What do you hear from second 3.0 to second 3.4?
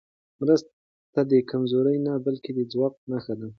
نښه